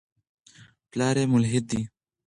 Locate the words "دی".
1.71-1.81